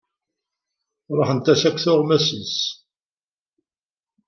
Ruḥent-as 1.17 1.61
akk 1.67 1.77
tuɣmas-is. 1.79 2.57